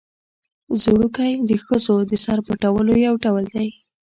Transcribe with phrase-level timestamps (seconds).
[0.81, 3.67] ځړوکی د ښځو د سر پټولو یو ډول دی